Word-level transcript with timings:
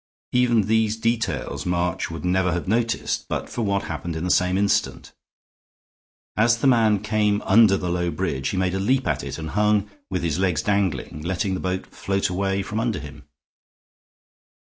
Even 0.31 0.61
these 0.61 0.97
details 0.97 1.63
March 1.63 2.09
would 2.09 2.25
never 2.25 2.51
have 2.53 2.67
noticed 2.67 3.27
but 3.29 3.47
for 3.51 3.61
what 3.61 3.83
happened 3.83 4.15
in 4.15 4.23
the 4.23 4.31
same 4.31 4.57
instant. 4.57 5.13
As 6.35 6.57
the 6.57 6.65
man 6.65 7.03
came 7.03 7.39
under 7.43 7.77
the 7.77 7.91
low 7.91 8.09
bridge 8.09 8.49
he 8.49 8.57
made 8.57 8.73
a 8.73 8.79
leap 8.79 9.05
at 9.05 9.23
it 9.23 9.37
and 9.37 9.51
hung, 9.51 9.91
with 10.09 10.23
his 10.23 10.39
legs 10.39 10.63
dangling, 10.63 11.21
letting 11.21 11.53
the 11.53 11.59
boat 11.59 11.85
float 11.85 12.29
away 12.29 12.63
from 12.63 12.79
under 12.79 12.97
him. 12.97 13.25